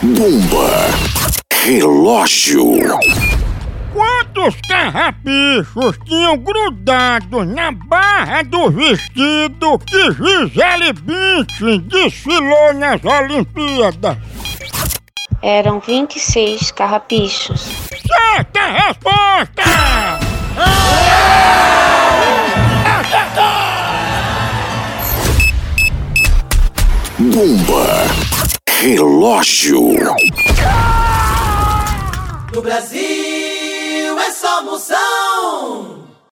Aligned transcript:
Bomba. 0.00 0.70
Relógio. 1.64 2.78
Quantos 3.92 4.54
carrapichos 4.68 5.98
tinham 6.04 6.36
grudado 6.36 7.44
na 7.44 7.72
barra 7.72 8.44
do 8.44 8.70
vestido 8.70 9.76
que 9.80 10.12
Gisele 10.12 10.92
Bündchen 10.92 11.80
desfilou 11.80 12.74
nas 12.74 13.00
Olimpíadas? 13.04 14.16
Eram 15.42 15.80
26 15.80 16.70
carrapichos. 16.70 17.68
Certa 18.06 18.66
resposta! 18.66 19.62
Bomba. 27.18 28.57
Relógio. 28.80 29.80
No 32.54 32.62
Brasil 32.62 33.00
é 34.20 34.30
só 34.30 34.62
moção. 34.62 35.97